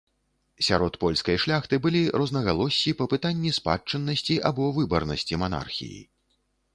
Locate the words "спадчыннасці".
3.59-4.39